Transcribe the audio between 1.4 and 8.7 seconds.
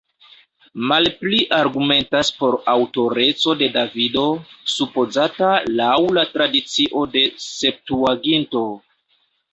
argumentas por aŭtoreco de Davido, supozata laŭ la tradicio de Septuaginto.